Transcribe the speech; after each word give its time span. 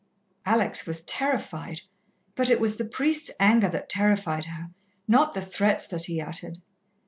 Alex 0.47 0.87
was 0.87 1.01
terrified, 1.01 1.81
but 2.33 2.49
it 2.49 2.59
was 2.59 2.77
the 2.77 2.85
priest's 2.89 3.29
anger 3.39 3.69
that 3.69 3.87
terrified 3.87 4.45
her, 4.45 4.71
not 5.07 5.35
the 5.35 5.41
threats 5.43 5.87
that 5.89 6.05
he 6.05 6.19
uttered. 6.19 6.57